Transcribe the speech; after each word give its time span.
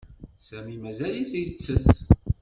Sami 0.47 0.75
mazal-it 0.83 1.31
yettess. 1.41 1.87